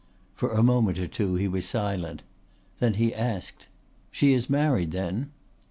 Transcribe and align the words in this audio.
For 0.33 0.49
a 0.51 0.63
moment 0.63 0.97
or 0.97 1.05
two 1.05 1.35
he 1.35 1.47
was 1.47 1.67
silent. 1.67 2.23
Then 2.79 2.95
he 2.95 3.13
asked: 3.13 3.67
"She 4.11 4.33
is 4.33 4.49
married 4.49 4.89
then?" 4.93 5.29